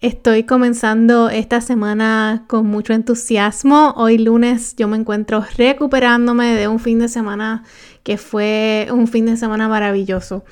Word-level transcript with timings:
Estoy 0.00 0.44
comenzando 0.44 1.28
esta 1.28 1.60
semana 1.60 2.44
con 2.46 2.64
mucho 2.64 2.94
entusiasmo. 2.94 3.92
Hoy 3.98 4.16
lunes 4.16 4.74
yo 4.78 4.88
me 4.88 4.96
encuentro 4.96 5.44
recuperándome 5.58 6.54
de 6.54 6.68
un 6.68 6.78
fin 6.78 7.00
de 7.00 7.08
semana 7.08 7.64
que 8.02 8.16
fue 8.16 8.88
un 8.90 9.08
fin 9.08 9.26
de 9.26 9.36
semana 9.36 9.68
maravilloso. 9.68 10.42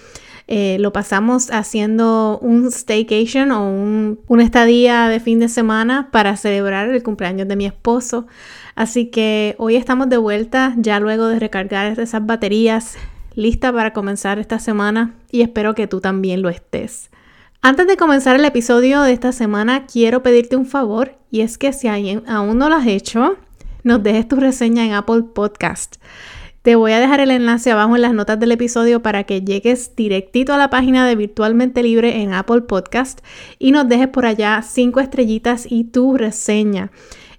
Eh, 0.49 0.77
lo 0.81 0.93
pasamos 0.93 1.51
haciendo 1.51 2.39
un 2.43 2.71
staycation 2.71 3.51
o 3.53 3.71
un, 3.71 4.21
una 4.27 4.43
estadía 4.43 5.09
de 5.09 5.19
fin 5.19 5.39
de 5.39 5.49
semana 5.49 6.11
para 6.13 6.37
celebrar 6.37 6.91
el 6.91 7.03
cumpleaños 7.03 7.49
de 7.49 7.57
mi 7.57 7.65
esposo. 7.65 8.27
Así 8.75 9.07
que 9.07 9.55
hoy 9.57 9.77
estamos 9.77 10.11
de 10.11 10.19
vuelta 10.19 10.75
ya 10.77 11.01
luego 11.01 11.27
de 11.27 11.39
recargar 11.39 11.99
esas 11.99 12.27
baterías, 12.27 12.99
lista 13.35 13.73
para 13.73 13.95
comenzar 13.95 14.39
esta 14.39 14.59
semana 14.59 15.15
y 15.31 15.41
espero 15.41 15.75
que 15.75 15.87
tú 15.87 16.03
también 16.03 16.43
lo 16.43 16.51
estés. 16.51 17.09
Antes 17.61 17.89
de 17.89 17.97
comenzar 17.97 18.37
el 18.37 18.45
episodio 18.45 19.03
de 19.03 19.13
esta 19.13 19.33
semana, 19.33 19.85
quiero 19.87 20.23
pedirte 20.23 20.55
un 20.55 20.65
favor 20.65 21.19
y 21.31 21.41
es 21.41 21.59
que 21.59 21.73
si 21.73 21.89
aún 21.89 22.59
no 22.59 22.69
lo 22.69 22.77
has 22.77 22.87
hecho, 22.87 23.37
nos 23.83 24.01
dejes 24.01 24.29
tu 24.29 24.37
reseña 24.37 24.85
en 24.85 24.93
Apple 24.93 25.25
Podcast. 25.35 25.97
Te 26.63 26.77
voy 26.77 26.93
a 26.93 27.01
dejar 27.01 27.19
el 27.19 27.33
enlace 27.33 27.73
abajo 27.73 27.97
en 27.97 28.03
las 28.03 28.15
notas 28.15 28.39
del 28.39 28.53
episodio 28.53 29.03
para 29.03 29.25
que 29.25 29.41
llegues 29.41 29.97
directito 29.97 30.55
a 30.55 30.59
la 30.59 30.71
página 30.71 31.05
de 31.07 31.17
Virtualmente 31.17 31.83
Libre 31.83 32.23
en 32.23 32.33
Apple 32.33 32.61
Podcast 32.61 33.21
y 33.59 33.73
nos 33.73 33.89
dejes 33.89 34.09
por 34.09 34.25
allá 34.25 34.63
cinco 34.63 35.01
estrellitas 35.01 35.67
y 35.69 35.85
tu 35.85 36.17
reseña. 36.17 36.93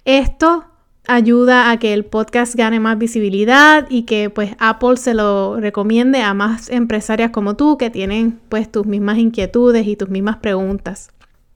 Esto 0.04 0.66
ayuda 1.10 1.72
a 1.72 1.80
que 1.80 1.94
el 1.94 2.06
podcast 2.06 2.56
gane 2.56 2.80
más 2.80 2.98
visibilidad 2.98 3.88
y 3.90 4.04
que 4.04 4.30
pues 4.30 4.52
Apple 4.60 4.98
se 4.98 5.14
lo 5.14 5.60
recomiende 5.60 6.22
a 6.22 6.34
más 6.34 6.70
empresarias 6.70 7.32
como 7.32 7.56
tú 7.56 7.78
que 7.78 7.90
tienen 7.90 8.40
pues 8.50 8.72
tus 8.72 8.86
mismas 8.86 9.18
inquietudes 9.18 9.88
y 9.88 9.96
tus 9.96 10.10
mismas 10.10 10.38
preguntas. 10.38 11.10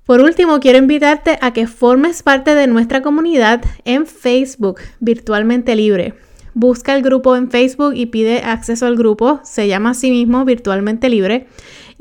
Por 0.05 0.19
último, 0.19 0.59
quiero 0.59 0.79
invitarte 0.79 1.37
a 1.41 1.53
que 1.53 1.65
formes 1.65 2.23
parte 2.23 2.55
de 2.55 2.67
nuestra 2.67 3.01
comunidad 3.01 3.63
en 3.85 4.05
Facebook, 4.05 4.81
Virtualmente 4.99 5.75
Libre. 5.77 6.13
Busca 6.55 6.93
el 6.93 7.01
grupo 7.01 7.35
en 7.35 7.49
Facebook 7.49 7.93
y 7.95 8.07
pide 8.07 8.43
acceso 8.43 8.85
al 8.85 8.97
grupo, 8.97 9.39
se 9.43 9.67
llama 9.67 9.91
así 9.91 10.11
mismo 10.11 10.43
Virtualmente 10.45 11.09
Libre. 11.09 11.47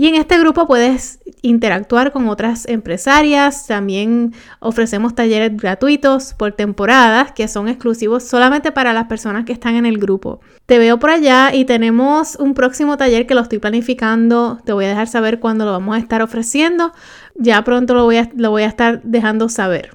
Y 0.02 0.08
en 0.08 0.16
este 0.16 0.36
grupo 0.36 0.66
puedes 0.66 1.20
interactuar 1.42 2.10
con 2.10 2.28
otras 2.28 2.66
empresarias. 2.66 3.68
También 3.68 4.34
ofrecemos 4.58 5.14
talleres 5.14 5.56
gratuitos 5.56 6.34
por 6.34 6.50
temporadas 6.50 7.30
que 7.30 7.46
son 7.46 7.68
exclusivos 7.68 8.24
solamente 8.24 8.72
para 8.72 8.92
las 8.94 9.06
personas 9.06 9.44
que 9.44 9.52
están 9.52 9.76
en 9.76 9.86
el 9.86 9.98
grupo. 9.98 10.40
Te 10.66 10.80
veo 10.80 10.98
por 10.98 11.10
allá 11.10 11.54
y 11.54 11.66
tenemos 11.66 12.34
un 12.34 12.54
próximo 12.54 12.96
taller 12.96 13.28
que 13.28 13.36
lo 13.36 13.42
estoy 13.42 13.60
planificando. 13.60 14.58
Te 14.64 14.72
voy 14.72 14.86
a 14.86 14.88
dejar 14.88 15.06
saber 15.06 15.38
cuándo 15.38 15.66
lo 15.66 15.70
vamos 15.70 15.94
a 15.94 16.00
estar 16.00 16.20
ofreciendo. 16.20 16.92
Ya 17.36 17.62
pronto 17.62 17.94
lo 17.94 18.02
voy 18.02 18.16
a, 18.16 18.28
lo 18.34 18.50
voy 18.50 18.64
a 18.64 18.66
estar 18.66 19.02
dejando 19.04 19.48
saber. 19.48 19.90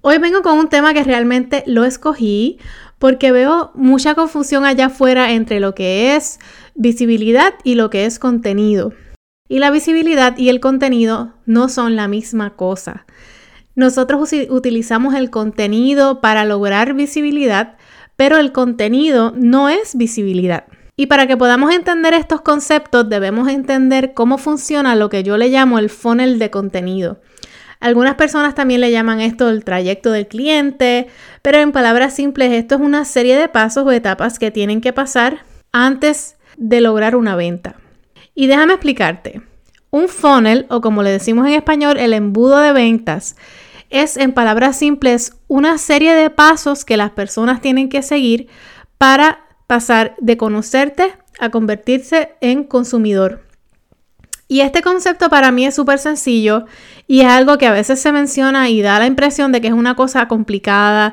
Hoy 0.00 0.16
vengo 0.16 0.40
con 0.40 0.58
un 0.58 0.70
tema 0.70 0.94
que 0.94 1.04
realmente 1.04 1.62
lo 1.66 1.84
escogí 1.84 2.58
porque 2.98 3.32
veo 3.32 3.70
mucha 3.74 4.14
confusión 4.14 4.64
allá 4.64 4.86
afuera 4.86 5.32
entre 5.32 5.60
lo 5.60 5.74
que 5.74 6.16
es 6.16 6.38
visibilidad 6.74 7.52
y 7.64 7.74
lo 7.74 7.90
que 7.90 8.06
es 8.06 8.18
contenido. 8.18 8.94
Y 9.50 9.58
la 9.58 9.72
visibilidad 9.72 10.38
y 10.38 10.48
el 10.48 10.60
contenido 10.60 11.32
no 11.44 11.68
son 11.68 11.96
la 11.96 12.06
misma 12.06 12.50
cosa. 12.50 13.04
Nosotros 13.74 14.32
utilizamos 14.48 15.14
el 15.14 15.28
contenido 15.28 16.20
para 16.20 16.44
lograr 16.44 16.94
visibilidad, 16.94 17.76
pero 18.14 18.38
el 18.38 18.52
contenido 18.52 19.32
no 19.34 19.68
es 19.68 19.96
visibilidad. 19.96 20.66
Y 20.94 21.06
para 21.06 21.26
que 21.26 21.36
podamos 21.36 21.74
entender 21.74 22.14
estos 22.14 22.42
conceptos 22.42 23.08
debemos 23.08 23.48
entender 23.48 24.14
cómo 24.14 24.38
funciona 24.38 24.94
lo 24.94 25.10
que 25.10 25.24
yo 25.24 25.36
le 25.36 25.48
llamo 25.48 25.80
el 25.80 25.90
funnel 25.90 26.38
de 26.38 26.50
contenido. 26.50 27.20
Algunas 27.80 28.14
personas 28.14 28.54
también 28.54 28.80
le 28.80 28.92
llaman 28.92 29.20
esto 29.20 29.48
el 29.48 29.64
trayecto 29.64 30.12
del 30.12 30.28
cliente, 30.28 31.08
pero 31.42 31.58
en 31.58 31.72
palabras 31.72 32.14
simples 32.14 32.52
esto 32.52 32.76
es 32.76 32.80
una 32.80 33.04
serie 33.04 33.36
de 33.36 33.48
pasos 33.48 33.84
o 33.84 33.90
etapas 33.90 34.38
que 34.38 34.52
tienen 34.52 34.80
que 34.80 34.92
pasar 34.92 35.40
antes 35.72 36.36
de 36.56 36.80
lograr 36.80 37.16
una 37.16 37.34
venta. 37.34 37.74
Y 38.40 38.46
déjame 38.46 38.72
explicarte. 38.72 39.42
Un 39.90 40.08
funnel, 40.08 40.64
o 40.70 40.80
como 40.80 41.02
le 41.02 41.10
decimos 41.10 41.46
en 41.46 41.52
español, 41.52 41.98
el 41.98 42.14
embudo 42.14 42.56
de 42.56 42.72
ventas, 42.72 43.36
es 43.90 44.16
en 44.16 44.32
palabras 44.32 44.78
simples 44.78 45.36
una 45.46 45.76
serie 45.76 46.14
de 46.14 46.30
pasos 46.30 46.86
que 46.86 46.96
las 46.96 47.10
personas 47.10 47.60
tienen 47.60 47.90
que 47.90 48.00
seguir 48.00 48.48
para 48.96 49.40
pasar 49.66 50.14
de 50.22 50.38
conocerte 50.38 51.12
a 51.38 51.50
convertirse 51.50 52.30
en 52.40 52.64
consumidor. 52.64 53.44
Y 54.48 54.62
este 54.62 54.80
concepto 54.80 55.28
para 55.28 55.50
mí 55.50 55.66
es 55.66 55.74
súper 55.74 55.98
sencillo 55.98 56.64
y 57.06 57.20
es 57.20 57.26
algo 57.26 57.58
que 57.58 57.66
a 57.66 57.72
veces 57.72 58.00
se 58.00 58.10
menciona 58.10 58.70
y 58.70 58.80
da 58.80 58.98
la 58.98 59.06
impresión 59.06 59.52
de 59.52 59.60
que 59.60 59.66
es 59.66 59.74
una 59.74 59.96
cosa 59.96 60.28
complicada, 60.28 61.12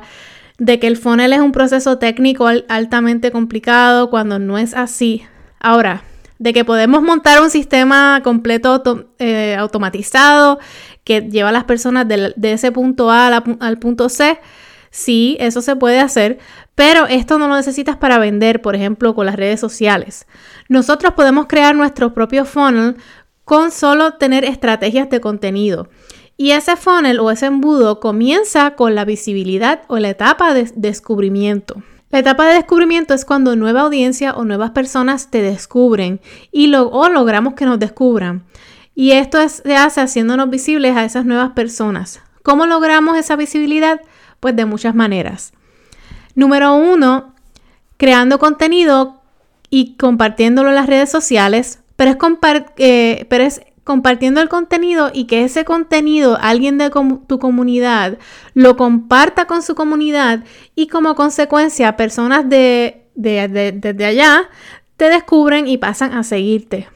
de 0.56 0.78
que 0.78 0.86
el 0.86 0.96
funnel 0.96 1.34
es 1.34 1.40
un 1.40 1.52
proceso 1.52 1.98
técnico 1.98 2.46
altamente 2.46 3.30
complicado 3.30 4.08
cuando 4.08 4.38
no 4.38 4.56
es 4.56 4.72
así. 4.72 5.24
Ahora, 5.60 6.04
de 6.38 6.52
que 6.52 6.64
podemos 6.64 7.02
montar 7.02 7.42
un 7.42 7.50
sistema 7.50 8.20
completo 8.22 8.82
eh, 9.18 9.56
automatizado 9.58 10.58
que 11.04 11.22
lleva 11.22 11.48
a 11.48 11.52
las 11.52 11.64
personas 11.64 12.06
de, 12.06 12.34
ese 12.52 12.70
punto 12.70 13.10
A 13.10 13.26
al 13.28 13.78
punto 13.78 14.08
C, 14.08 14.38
sí, 14.90 15.36
eso 15.40 15.62
se 15.62 15.74
puede 15.74 16.00
hacer, 16.00 16.38
pero 16.74 17.06
esto 17.06 17.38
no 17.38 17.48
lo 17.48 17.56
necesitas 17.56 17.96
para 17.96 18.18
vender, 18.18 18.62
por 18.62 18.76
ejemplo, 18.76 19.14
con 19.14 19.26
las 19.26 19.36
redes 19.36 19.58
sociales. 19.58 20.26
Nosotros 20.68 21.14
podemos 21.14 21.46
crear 21.46 21.74
nuestro 21.74 22.14
propio 22.14 22.44
funnel 22.44 22.96
con 23.44 23.70
solo 23.70 24.14
tener 24.14 24.44
estrategias 24.44 25.08
de 25.08 25.20
contenido. 25.20 25.88
Y 26.36 26.52
ese 26.52 26.76
funnel 26.76 27.18
o 27.18 27.30
ese 27.32 27.46
embudo 27.46 27.98
comienza 27.98 28.76
con 28.76 28.94
la 28.94 29.04
visibilidad 29.04 29.82
o 29.88 29.98
la 29.98 30.10
etapa 30.10 30.54
de 30.54 30.70
descubrimiento. 30.76 31.82
La 32.10 32.20
etapa 32.20 32.46
de 32.46 32.54
descubrimiento 32.54 33.14
es 33.14 33.24
cuando 33.24 33.56
nueva 33.56 33.82
audiencia 33.82 34.34
o 34.34 34.44
nuevas 34.44 34.70
personas 34.70 35.30
te 35.30 35.42
descubren 35.42 36.20
y 36.50 36.72
o 36.74 37.08
logramos 37.08 37.54
que 37.54 37.66
nos 37.66 37.78
descubran. 37.78 38.44
Y 38.94 39.12
esto 39.12 39.46
se 39.48 39.76
hace 39.76 40.00
haciéndonos 40.00 40.50
visibles 40.50 40.96
a 40.96 41.04
esas 41.04 41.24
nuevas 41.24 41.50
personas. 41.50 42.20
¿Cómo 42.42 42.66
logramos 42.66 43.16
esa 43.16 43.36
visibilidad? 43.36 44.00
Pues 44.40 44.56
de 44.56 44.64
muchas 44.64 44.94
maneras. 44.94 45.52
Número 46.34 46.74
uno, 46.74 47.34
creando 47.96 48.38
contenido 48.38 49.20
y 49.70 49.96
compartiéndolo 49.96 50.70
en 50.70 50.76
las 50.76 50.86
redes 50.86 51.10
sociales 51.10 51.80
pero 51.98 52.12
es, 52.12 52.18
eh, 52.76 53.26
pero 53.28 53.42
es 53.42 53.60
compartiendo 53.88 54.42
el 54.42 54.50
contenido 54.50 55.10
y 55.14 55.24
que 55.24 55.44
ese 55.44 55.64
contenido 55.64 56.36
alguien 56.42 56.76
de 56.76 56.90
tu 57.26 57.38
comunidad 57.38 58.18
lo 58.52 58.76
comparta 58.76 59.46
con 59.46 59.62
su 59.62 59.74
comunidad 59.74 60.44
y 60.74 60.88
como 60.88 61.14
consecuencia 61.14 61.96
personas 61.96 62.46
de, 62.50 63.06
desde 63.14 64.04
allá 64.04 64.50
te 64.98 65.08
descubren 65.08 65.66
y 65.66 65.78
pasan 65.78 66.12
a 66.12 66.22
seguirte. 66.22 66.86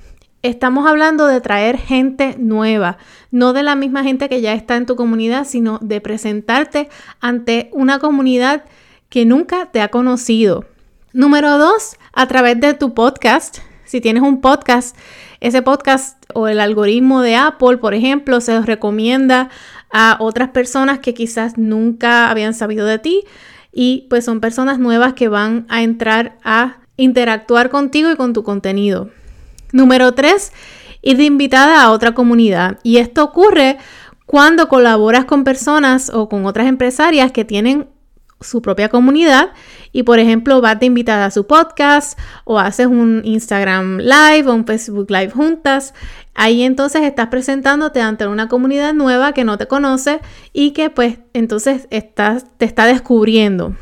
Estamos 0.43 0.87
hablando 0.87 1.27
de 1.27 1.41
traer 1.41 1.79
gente 1.79 2.37
nueva, 2.39 2.99
no 3.31 3.55
de 3.55 3.63
la 3.63 3.75
misma 3.75 4.03
gente 4.03 4.29
que 4.29 4.43
ya 4.43 4.53
está 4.53 4.77
en 4.77 4.85
tu 4.85 4.95
comunidad, 4.95 5.47
sino 5.47 5.79
de 5.81 6.03
presentarte 6.03 6.91
ante 7.21 7.71
una 7.73 8.01
comunidad 8.01 8.65
que 9.09 9.25
nunca 9.25 9.71
te 9.73 9.81
ha 9.81 9.89
conocido. 9.89 10.67
Número 11.15 11.57
dos, 11.57 11.97
a 12.13 12.27
través 12.29 12.61
de 12.61 12.75
tu 12.75 12.93
podcast, 12.93 13.61
si 13.93 14.01
tienes 14.01 14.23
un 14.23 14.41
podcast, 14.41 14.97
ese 15.41 15.61
podcast 15.61 16.17
o 16.33 16.49
el 16.49 16.61
algoritmo 16.61 17.21
de 17.21 17.37
Apple, 17.37 17.77
por 17.77 17.93
ejemplo, 17.93 18.41
se 18.41 18.55
los 18.55 18.65
recomienda 18.65 19.51
a 19.93 20.17
otras 20.19 20.49
personas 20.49 21.01
que 21.01 21.13
quizás 21.13 21.59
nunca 21.59 22.31
habían 22.31 22.55
sabido 22.55 22.87
de 22.87 22.99
ti 22.99 23.25
y 23.71 24.07
pues 24.09 24.25
son 24.25 24.41
personas 24.41 24.79
nuevas 24.79 25.13
que 25.13 25.29
van 25.29 25.67
a 25.69 25.83
entrar 25.83 26.39
a 26.43 26.79
interactuar 26.97 27.69
contigo 27.69 28.11
y 28.11 28.17
con 28.17 28.33
tu 28.33 28.43
contenido. 28.45 29.11
Número 29.73 30.15
tres, 30.15 30.55
ir 31.03 31.19
de 31.19 31.25
invitada 31.25 31.83
a 31.83 31.91
otra 31.91 32.15
comunidad. 32.15 32.79
Y 32.83 32.97
esto 32.97 33.23
ocurre 33.23 33.77
cuando 34.25 34.69
colaboras 34.69 35.27
con 35.27 35.45
personas 35.45 36.09
o 36.09 36.31
con 36.31 36.47
otras 36.47 36.67
empresarias 36.67 37.31
que 37.31 37.45
tienen 37.45 37.89
su 38.43 38.63
propia 38.63 38.89
comunidad 38.89 39.51
y 39.93 40.03
por 40.03 40.19
ejemplo 40.19 40.61
vas 40.61 40.79
de 40.81 40.87
invitada 40.87 41.27
a 41.27 41.31
su 41.31 41.47
podcast 41.47 42.19
o 42.45 42.59
haces 42.59 42.87
un 42.87 43.23
Instagram 43.25 43.99
live 43.99 44.49
o 44.49 44.55
un 44.55 44.67
Facebook 44.67 45.11
live 45.11 45.31
juntas, 45.31 45.95
ahí 46.35 46.63
entonces 46.63 47.03
estás 47.03 47.29
presentándote 47.29 48.01
ante 48.01 48.27
una 48.27 48.49
comunidad 48.49 48.95
nueva 48.95 49.33
que 49.33 49.45
no 49.45 49.59
te 49.59 49.67
conoce 49.67 50.21
y 50.53 50.73
que 50.73 50.91
pues 50.91 51.19
entonces 51.33 51.89
estás, 51.91 52.47
te 52.59 52.65
está 52.65 52.87
descubriendo. 52.87 53.77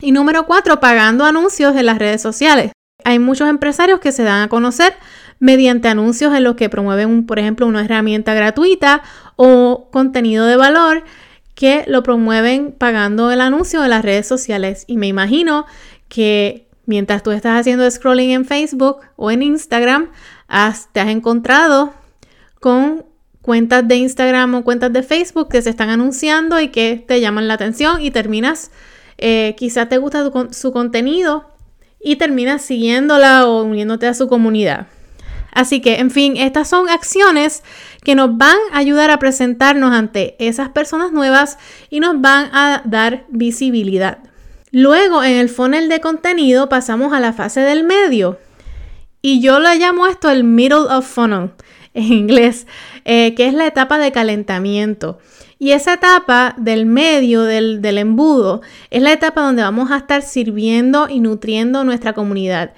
Y 0.00 0.12
número 0.12 0.46
cuatro, 0.46 0.80
pagando 0.80 1.24
anuncios 1.24 1.76
en 1.76 1.86
las 1.86 1.98
redes 1.98 2.20
sociales. 2.20 2.72
Hay 3.04 3.18
muchos 3.18 3.48
empresarios 3.48 4.00
que 4.00 4.12
se 4.12 4.24
dan 4.24 4.42
a 4.42 4.48
conocer 4.48 4.94
mediante 5.38 5.88
anuncios 5.88 6.34
en 6.34 6.44
los 6.44 6.54
que 6.54 6.68
promueven, 6.68 7.26
por 7.26 7.38
ejemplo, 7.38 7.66
una 7.66 7.84
herramienta 7.84 8.34
gratuita 8.34 9.02
o 9.36 9.88
contenido 9.90 10.46
de 10.46 10.56
valor 10.56 11.04
que 11.54 11.84
lo 11.86 12.02
promueven 12.02 12.72
pagando 12.72 13.30
el 13.30 13.40
anuncio 13.40 13.82
en 13.84 13.90
las 13.90 14.04
redes 14.04 14.26
sociales. 14.26 14.84
Y 14.86 14.96
me 14.96 15.06
imagino 15.06 15.66
que 16.08 16.66
mientras 16.86 17.22
tú 17.22 17.30
estás 17.30 17.60
haciendo 17.60 17.90
scrolling 17.90 18.30
en 18.30 18.44
Facebook 18.44 19.00
o 19.16 19.30
en 19.30 19.42
Instagram, 19.42 20.10
te 20.92 21.00
has 21.00 21.08
encontrado 21.08 21.92
con 22.60 23.04
cuentas 23.42 23.86
de 23.86 23.96
Instagram 23.96 24.54
o 24.54 24.64
cuentas 24.64 24.92
de 24.92 25.02
Facebook 25.02 25.48
que 25.48 25.62
se 25.62 25.70
están 25.70 25.90
anunciando 25.90 26.60
y 26.60 26.68
que 26.68 27.04
te 27.06 27.20
llaman 27.20 27.48
la 27.48 27.54
atención 27.54 28.00
y 28.00 28.10
terminas, 28.10 28.70
eh, 29.18 29.54
quizás 29.58 29.88
te 29.88 29.98
gusta 29.98 30.30
su 30.52 30.72
contenido 30.72 31.50
y 32.00 32.16
terminas 32.16 32.62
siguiéndola 32.62 33.46
o 33.46 33.62
uniéndote 33.62 34.06
a 34.06 34.14
su 34.14 34.28
comunidad. 34.28 34.86
Así 35.52 35.80
que, 35.80 35.96
en 35.96 36.10
fin, 36.10 36.36
estas 36.36 36.68
son 36.68 36.88
acciones 36.88 37.62
que 38.02 38.14
nos 38.14 38.36
van 38.36 38.56
a 38.72 38.78
ayudar 38.78 39.10
a 39.10 39.18
presentarnos 39.18 39.92
ante 39.92 40.34
esas 40.38 40.70
personas 40.70 41.12
nuevas 41.12 41.58
y 41.90 42.00
nos 42.00 42.20
van 42.20 42.50
a 42.52 42.82
dar 42.84 43.24
visibilidad. 43.28 44.18
Luego, 44.70 45.22
en 45.22 45.36
el 45.36 45.50
funnel 45.50 45.90
de 45.90 46.00
contenido, 46.00 46.68
pasamos 46.68 47.12
a 47.12 47.20
la 47.20 47.34
fase 47.34 47.60
del 47.60 47.84
medio. 47.84 48.38
Y 49.20 49.40
yo 49.40 49.60
le 49.60 49.76
llamo 49.76 50.06
esto 50.06 50.30
el 50.30 50.42
middle 50.42 50.88
of 50.90 51.06
funnel 51.06 51.50
en 51.94 52.12
inglés, 52.12 52.66
eh, 53.04 53.34
que 53.34 53.46
es 53.46 53.54
la 53.54 53.66
etapa 53.66 53.98
de 53.98 54.10
calentamiento. 54.10 55.18
Y 55.62 55.70
esa 55.70 55.92
etapa 55.92 56.56
del 56.58 56.86
medio, 56.86 57.42
del, 57.42 57.84
embudo, 57.96 58.62
es 58.90 59.00
la 59.00 59.12
etapa 59.12 59.42
donde 59.42 59.62
vamos 59.62 59.92
a 59.92 59.98
estar 59.98 60.22
sirviendo 60.22 61.08
y 61.08 61.20
nutriendo 61.20 61.84
nuestra 61.84 62.14
comunidad, 62.14 62.72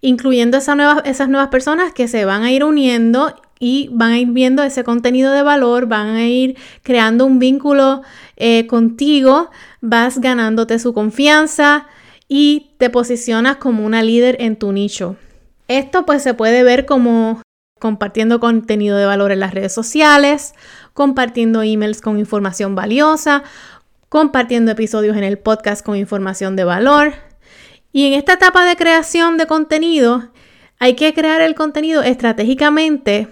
incluyendo 0.00 0.56
esas 0.58 0.76
nuevas, 0.76 1.48
personas 1.48 1.92
que 1.92 2.08
se 2.08 2.24
van 2.24 2.42
a 2.42 2.52
ir 2.52 2.64
uniendo 2.64 3.34
y 3.58 3.90
van 3.92 4.12
a 4.12 4.18
ir 4.18 4.28
viendo 4.28 4.62
ese 4.62 4.84
contenido 4.84 5.32
de 5.32 5.42
valor, 5.42 5.86
van 5.86 6.08
a 6.08 6.26
ir 6.26 6.56
creando 6.82 7.26
un 7.26 7.38
vínculo 7.38 8.02
eh, 8.36 8.66
contigo, 8.66 9.50
vas 9.80 10.20
ganándote 10.20 10.78
su 10.78 10.94
confianza 10.94 11.86
y 12.26 12.70
te 12.78 12.88
posicionas 12.88 13.56
como 13.56 13.84
una 13.84 14.02
líder 14.02 14.36
en 14.40 14.56
tu 14.56 14.72
nicho. 14.72 15.16
Esto 15.68 16.06
pues 16.06 16.22
se 16.22 16.34
puede 16.34 16.62
ver 16.62 16.86
como 16.86 17.42
compartiendo 17.78 18.40
contenido 18.40 18.96
de 18.96 19.06
valor 19.06 19.32
en 19.32 19.40
las 19.40 19.54
redes 19.54 19.72
sociales, 19.72 20.54
compartiendo 20.94 21.62
emails 21.62 22.00
con 22.00 22.18
información 22.18 22.74
valiosa, 22.74 23.42
compartiendo 24.08 24.72
episodios 24.72 25.16
en 25.16 25.24
el 25.24 25.38
podcast 25.38 25.84
con 25.84 25.96
información 25.96 26.56
de 26.56 26.64
valor. 26.64 27.29
Y 27.92 28.06
en 28.06 28.12
esta 28.12 28.34
etapa 28.34 28.64
de 28.64 28.76
creación 28.76 29.36
de 29.36 29.46
contenido, 29.46 30.30
hay 30.78 30.94
que 30.94 31.12
crear 31.12 31.40
el 31.40 31.54
contenido 31.54 32.02
estratégicamente 32.02 33.28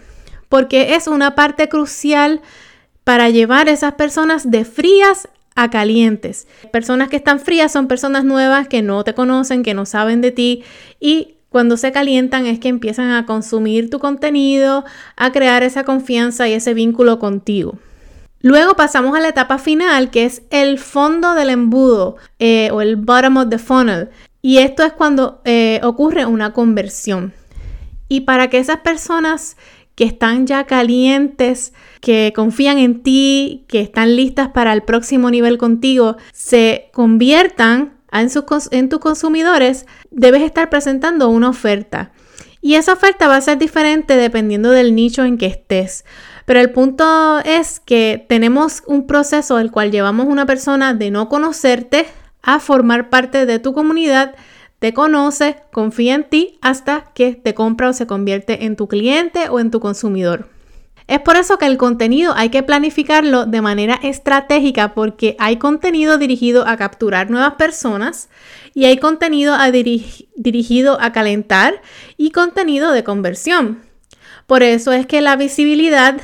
porque 0.49 0.95
es 0.95 1.07
una 1.07 1.35
parte 1.35 1.69
crucial 1.69 2.41
para 3.05 3.31
llevar 3.31 3.69
esas 3.69 3.95
personas 3.95 4.51
de 4.51 4.65
frías 4.65 5.29
a 5.55 5.71
calientes. 5.71 6.47
Personas 6.73 7.09
que 7.09 7.17
están 7.17 7.41
frías 7.41 7.73
son 7.73 7.89
personas 7.89 8.25
nuevas 8.25 8.69
que 8.69 8.83
no 8.83 9.03
te 9.05 9.15
conocen, 9.15 9.63
que 9.63 9.75
no 9.75 9.87
saben 9.87 10.21
de 10.21 10.31
ti 10.31 10.63
y 11.01 11.35
cuando 11.49 11.77
se 11.77 11.93
calientan 11.93 12.47
es 12.47 12.59
que 12.59 12.69
empiezan 12.69 13.11
a 13.11 13.25
consumir 13.25 13.89
tu 13.89 13.99
contenido, 13.99 14.85
a 15.17 15.33
crear 15.33 15.63
esa 15.63 15.85
confianza 15.85 16.49
y 16.49 16.53
ese 16.53 16.75
vínculo 16.75 17.19
contigo. 17.19 17.79
Luego 18.41 18.75
pasamos 18.75 19.17
a 19.17 19.21
la 19.21 19.29
etapa 19.29 19.59
final, 19.59 20.11
que 20.11 20.25
es 20.25 20.43
el 20.51 20.79
fondo 20.79 21.35
del 21.35 21.51
embudo 21.51 22.17
eh, 22.39 22.71
o 22.71 22.83
el 22.83 22.97
bottom 22.97 23.39
of 23.39 23.49
the 23.49 23.59
funnel. 23.59 24.11
Y 24.49 24.61
esto 24.61 24.83
es 24.83 24.95
cuando 24.95 25.43
eh, 25.45 25.79
ocurre 25.83 26.25
una 26.25 26.55
conversión. 26.55 27.35
Y 28.09 28.23
para 28.23 28.49
que 28.49 28.57
esas 28.57 28.79
personas 28.79 29.59
que 29.95 30.05
están 30.05 30.47
ya 30.47 30.65
calientes, 30.65 31.75
que 32.01 32.33
confían 32.35 32.79
en 32.79 33.03
ti, 33.03 33.67
que 33.69 33.83
están 33.83 34.17
listas 34.17 34.49
para 34.49 34.73
el 34.73 34.85
próximo 34.85 35.31
nivel 35.31 35.59
contigo, 35.59 36.17
se 36.33 36.89
conviertan 36.95 37.99
en, 38.11 38.31
en 38.71 38.89
tus 38.89 39.01
consumidores, 39.01 39.85
debes 40.11 40.41
estar 40.41 40.71
presentando 40.71 41.29
una 41.29 41.51
oferta. 41.51 42.13
Y 42.63 42.77
esa 42.77 42.95
oferta 42.95 43.29
va 43.29 43.37
a 43.37 43.43
ser 43.43 43.59
diferente 43.59 44.17
dependiendo 44.17 44.71
del 44.71 44.95
nicho 44.95 45.25
en 45.25 45.37
que 45.37 45.45
estés. 45.45 46.07
Pero 46.47 46.61
el 46.61 46.71
punto 46.71 47.41
es 47.41 47.81
que 47.81 48.25
tenemos 48.31 48.83
un 48.87 49.07
proceso 49.07 49.59
el 49.59 49.71
cual 49.71 49.91
llevamos 49.91 50.27
una 50.27 50.47
persona 50.47 50.95
de 50.95 51.11
no 51.11 51.29
conocerte 51.29 52.07
a 52.49 52.61
formar 52.61 53.11
parte 53.11 53.45
de 53.45 53.59
tu 53.59 53.75
comunidad 53.75 54.35
te 54.79 54.95
conoce, 54.95 55.57
confía 55.71 56.15
en 56.15 56.25
ti 56.25 56.59
hasta 56.63 57.05
que 57.13 57.35
te 57.35 57.53
compra 57.53 57.91
o 57.91 57.93
se 57.93 58.07
convierte 58.07 58.65
en 58.65 58.75
tu 58.75 58.89
cliente 58.89 59.51
o 59.51 59.61
en 59.61 59.71
tu 59.71 59.81
consumidor. 59.81 60.49
Es 61.09 61.21
por 61.21 61.37
eso 61.37 61.59
que 61.59 61.67
el 61.67 61.77
contenido 61.77 62.33
hay 62.35 62.49
que 62.49 62.63
planificarlo 62.63 63.45
de 63.45 63.61
manera 63.61 63.99
estratégica 64.03 64.95
porque 64.95 65.37
hay 65.39 65.57
contenido 65.57 66.17
dirigido 66.17 66.67
a 66.67 66.79
capturar 66.79 67.31
nuevas 67.31 67.55
personas 67.55 68.31
y 68.73 68.87
hay 68.87 68.97
contenido 68.97 69.55
dirigido 70.37 70.99
a 71.03 71.13
calentar 71.13 71.83
y 72.17 72.31
contenido 72.31 72.93
de 72.93 73.05
conversión. 73.05 73.83
Por 74.47 74.63
eso 74.63 74.93
es 74.93 75.07
que 75.07 75.21
la 75.21 75.37
visibilidad 75.37 76.19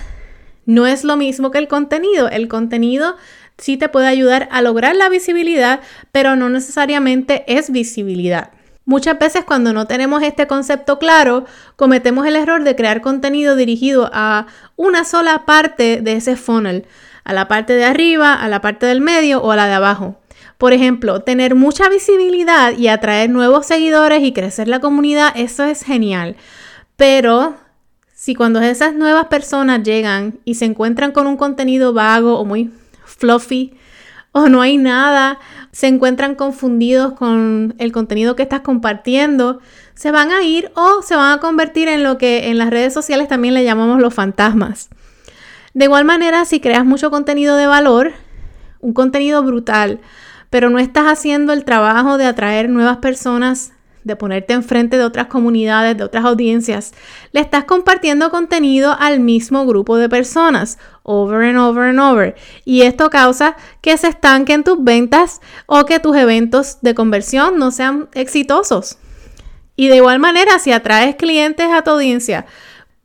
no 0.65 0.87
es 0.87 1.05
lo 1.05 1.17
mismo 1.17 1.51
que 1.51 1.59
el 1.59 1.69
contenido. 1.69 2.29
El 2.29 2.49
contenido 2.49 3.17
sí 3.59 3.77
te 3.77 3.89
puede 3.89 4.07
ayudar 4.07 4.49
a 4.51 4.63
lograr 4.63 4.97
la 4.97 5.09
visibilidad, 5.09 5.81
pero 6.13 6.37
no 6.37 6.49
necesariamente 6.49 7.45
es 7.47 7.71
visibilidad. 7.71 8.51
Muchas 8.87 9.19
veces 9.19 9.45
cuando 9.45 9.73
no 9.73 9.87
tenemos 9.87 10.23
este 10.23 10.47
concepto 10.47 10.99
claro, 10.99 11.47
cometemos 11.77 12.27
el 12.27 12.37
error 12.37 12.65
de 12.65 12.77
crear 12.77 13.01
contenido 13.01 13.57
dirigido 13.57 14.11
a 14.13 14.47
una 14.77 15.05
sola 15.05 15.47
parte 15.47 16.03
de 16.03 16.17
ese 16.17 16.37
funnel, 16.37 16.87
a 17.25 17.33
la 17.33 17.49
parte 17.49 17.73
de 17.73 17.85
arriba, 17.85 18.35
a 18.35 18.49
la 18.49 18.61
parte 18.61 18.85
del 18.85 19.01
medio 19.01 19.41
o 19.43 19.53
a 19.53 19.57
la 19.57 19.67
de 19.67 19.73
abajo. 19.73 20.17
Por 20.59 20.75
ejemplo, 20.75 21.21
tener 21.21 21.55
mucha 21.55 21.89
visibilidad 21.89 22.77
y 22.77 22.89
atraer 22.89 23.31
nuevos 23.31 23.67
seguidores 23.67 24.23
y 24.23 24.33
crecer 24.33 24.69
la 24.69 24.81
comunidad, 24.81 25.33
eso 25.35 25.65
es 25.65 25.83
genial. 25.83 26.37
Pero 26.97 27.55
si 28.15 28.35
cuando 28.35 28.61
esas 28.61 28.95
nuevas 28.95 29.27
personas 29.27 29.83
llegan 29.83 30.39
y 30.45 30.55
se 30.55 30.67
encuentran 30.67 31.13
con 31.13 31.27
un 31.27 31.37
contenido 31.37 31.95
vago 31.95 32.39
o 32.39 32.45
muy 32.45 32.71
fluffy 33.05 33.77
o 34.33 34.49
no 34.49 34.63
hay 34.63 34.79
nada, 34.79 35.39
se 35.71 35.87
encuentran 35.87 36.35
confundidos 36.35 37.13
con 37.13 37.75
el 37.79 37.93
contenido 37.93 38.35
que 38.35 38.43
estás 38.43 38.63
compartiendo, 38.63 39.61
se 39.95 40.11
van 40.11 40.33
a 40.33 40.43
ir 40.43 40.73
o 40.75 41.03
se 41.03 41.15
van 41.15 41.39
a 41.39 41.41
convertir 41.41 41.89
en 41.89 42.03
lo 42.03 42.19
que 42.19 42.51
en 42.51 42.59
las 42.59 42.71
redes 42.71 42.93
sociales 42.93 43.29
también 43.29 43.55
le 43.55 43.63
llamamos 43.63 44.01
los 44.01 44.13
fantasmas. 44.13 44.89
De 45.73 45.85
igual 45.85 46.05
manera, 46.05 46.45
si 46.45 46.59
creas 46.59 46.85
mucho 46.85 47.13
contenido 47.13 47.57
de 47.57 47.69
valor, 47.69 48.13
un 48.81 48.93
contenido 48.93 49.43
brutal, 49.45 50.01
pero 50.51 50.69
no 50.69 50.81
estás 50.81 51.07
haciendo 51.07 51.53
el 51.53 51.65
trabajo 51.65 52.19
de 52.19 52.27
atraer 52.27 52.69
nuevas 52.69 52.97
personas 52.99 53.73
de 54.05 54.17
ponerte 54.17 54.53
enfrente 54.53 54.99
de 54.99 55.05
otras 55.05 55.27
comunidades, 55.27 55.97
de 55.97 56.05
otras 56.05 56.25
audiencias, 56.25 56.93
le 57.33 57.41
estás 57.41 57.65
compartiendo 57.65 58.31
contenido 58.31 58.95
al 58.99 59.19
mismo 59.19 59.65
grupo 59.67 59.97
de 59.97 60.09
personas, 60.09 60.79
over 61.05 61.43
and 61.43 61.57
over 61.57 61.89
and 61.89 62.01
over. 62.01 62.35
Y 62.65 62.83
esto 62.83 63.09
causa 63.11 63.57
que 63.81 63.97
se 63.97 64.09
estanquen 64.09 64.65
tus 64.65 64.83
ventas 64.83 65.41
o 65.67 65.85
que 65.85 66.01
tus 66.01 66.17
eventos 66.17 66.79
de 66.81 66.95
conversión 66.95 67.59
no 67.59 67.71
sean 67.71 68.09
exitosos. 68.15 68.99
Y 69.77 69.89
de 69.89 69.97
igual 69.97 70.19
manera, 70.19 70.59
si 70.59 70.73
atraes 70.73 71.17
clientes 71.17 71.69
a 71.71 71.83
tu 71.83 71.93
audiencia, 71.93 72.47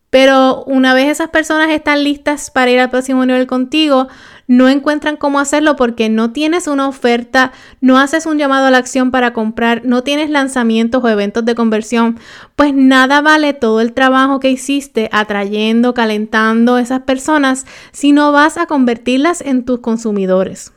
pero 0.09 0.63
una 0.65 0.93
vez 0.93 1.07
esas 1.07 1.29
personas 1.29 1.69
están 1.69 2.03
listas 2.03 2.49
para 2.49 2.71
ir 2.71 2.79
al 2.79 2.89
próximo 2.89 3.25
nivel 3.25 3.47
contigo, 3.47 4.07
no 4.47 4.67
encuentran 4.67 5.15
cómo 5.15 5.39
hacerlo 5.39 5.75
porque 5.75 6.09
no 6.09 6.31
tienes 6.31 6.67
una 6.67 6.87
oferta, 6.87 7.51
no 7.81 7.99
haces 7.99 8.25
un 8.25 8.39
llamado 8.39 8.65
a 8.65 8.71
la 8.71 8.79
acción 8.79 9.11
para 9.11 9.31
comprar, 9.31 9.83
no 9.85 10.01
tienes 10.01 10.31
lanzamientos 10.31 11.03
o 11.03 11.09
eventos 11.09 11.45
de 11.45 11.53
conversión, 11.53 12.19
pues 12.55 12.73
nada 12.73 13.21
vale 13.21 13.53
todo 13.53 13.81
el 13.81 13.93
trabajo 13.93 14.39
que 14.39 14.49
hiciste 14.49 15.07
atrayendo, 15.11 15.93
calentando 15.93 16.79
esas 16.79 17.01
personas 17.01 17.67
si 17.91 18.11
no 18.11 18.31
vas 18.31 18.57
a 18.57 18.65
convertirlas 18.65 19.41
en 19.41 19.63
tus 19.65 19.81
consumidores. 19.81 20.73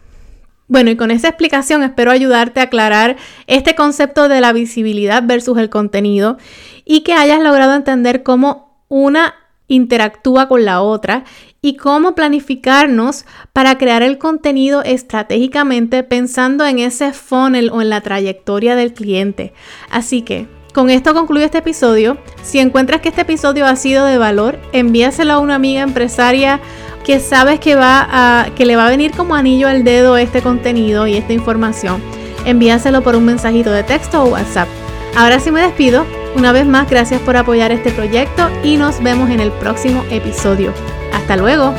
Bueno, 0.68 0.90
y 0.90 0.96
con 0.96 1.10
esa 1.10 1.28
explicación 1.28 1.82
espero 1.82 2.10
ayudarte 2.10 2.60
a 2.60 2.64
aclarar 2.64 3.16
este 3.46 3.74
concepto 3.74 4.28
de 4.28 4.40
la 4.40 4.52
visibilidad 4.52 5.22
versus 5.22 5.58
el 5.58 5.70
contenido 5.70 6.38
y 6.84 7.00
que 7.00 7.14
hayas 7.14 7.40
logrado 7.40 7.74
entender 7.74 8.22
cómo 8.22 8.71
una 8.92 9.34
interactúa 9.68 10.48
con 10.48 10.66
la 10.66 10.82
otra 10.82 11.24
y 11.62 11.76
cómo 11.76 12.14
planificarnos 12.14 13.24
para 13.54 13.78
crear 13.78 14.02
el 14.02 14.18
contenido 14.18 14.82
estratégicamente 14.82 16.02
pensando 16.02 16.66
en 16.66 16.78
ese 16.78 17.14
funnel 17.14 17.70
o 17.72 17.80
en 17.80 17.88
la 17.88 18.02
trayectoria 18.02 18.76
del 18.76 18.92
cliente. 18.92 19.54
Así 19.90 20.20
que 20.20 20.46
con 20.74 20.90
esto 20.90 21.14
concluyo 21.14 21.46
este 21.46 21.58
episodio. 21.58 22.18
Si 22.42 22.58
encuentras 22.58 23.00
que 23.00 23.08
este 23.08 23.22
episodio 23.22 23.64
ha 23.66 23.76
sido 23.76 24.04
de 24.04 24.18
valor, 24.18 24.58
envíaselo 24.72 25.32
a 25.32 25.38
una 25.38 25.54
amiga 25.54 25.80
empresaria 25.80 26.60
que 27.04 27.18
sabes 27.18 27.58
que, 27.60 27.74
va 27.74 28.50
que 28.54 28.66
le 28.66 28.76
va 28.76 28.86
a 28.86 28.90
venir 28.90 29.12
como 29.12 29.34
anillo 29.34 29.68
al 29.68 29.84
dedo 29.84 30.18
este 30.18 30.42
contenido 30.42 31.06
y 31.06 31.16
esta 31.16 31.32
información. 31.32 32.02
Envíaselo 32.44 33.02
por 33.02 33.16
un 33.16 33.24
mensajito 33.24 33.70
de 33.70 33.84
texto 33.84 34.22
o 34.22 34.28
WhatsApp. 34.28 34.68
Ahora 35.16 35.40
sí 35.40 35.50
me 35.50 35.62
despido. 35.62 36.04
Una 36.34 36.52
vez 36.52 36.66
más, 36.66 36.88
gracias 36.88 37.20
por 37.20 37.36
apoyar 37.36 37.72
este 37.72 37.90
proyecto 37.90 38.48
y 38.64 38.76
nos 38.76 39.02
vemos 39.02 39.30
en 39.30 39.40
el 39.40 39.52
próximo 39.52 40.04
episodio. 40.10 40.72
Hasta 41.12 41.36
luego. 41.36 41.74